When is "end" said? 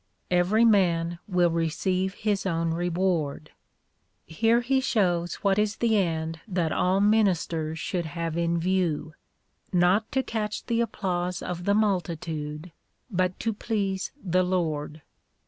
5.95-6.39